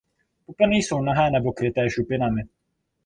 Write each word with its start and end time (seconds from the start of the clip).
Pupeny 0.45 0.75
jsou 0.75 1.01
nahé 1.01 1.31
nebo 1.31 1.53
kryté 1.53 1.89
šupinami. 1.89 2.41